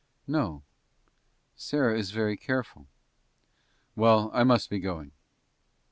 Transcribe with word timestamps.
"No; 0.25 0.63
Sarah 1.55 1.95
is 1.95 2.09
very 2.09 2.35
careful." 2.35 2.87
"Well, 3.95 4.31
I 4.33 4.43
must 4.43 4.67
be 4.67 4.79
going." 4.79 5.11